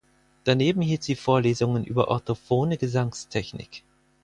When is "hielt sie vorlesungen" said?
0.81-1.85